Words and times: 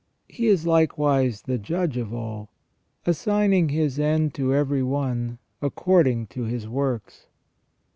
He 0.27 0.47
is 0.47 0.65
likewise 0.65 1.43
the 1.43 1.59
judge 1.59 1.95
of 1.95 2.11
all, 2.11 2.49
assigning 3.05 3.69
his 3.69 3.99
end 3.99 4.33
to 4.33 4.51
every 4.51 4.81
one 4.81 5.37
according 5.61 6.25
to 6.33 6.41
his 6.45 6.67
works. 6.67 7.27